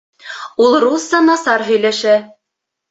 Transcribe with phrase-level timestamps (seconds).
[0.67, 2.21] Ул русса насар һөйләшә.